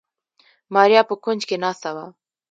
ماريا 0.73 1.01
په 1.09 1.15
کونج 1.23 1.41
کې 1.49 1.57
ناسته 1.63 1.89
وه. 1.95 2.05